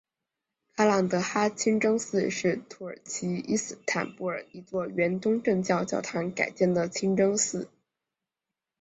[0.75, 7.69] 卡朗德哈清真寺是土耳其伊斯坦布尔一座原东正教教堂改建的清真寺。